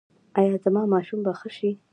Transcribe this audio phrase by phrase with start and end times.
[0.39, 1.71] ایا زما ماشوم به ښه شي؟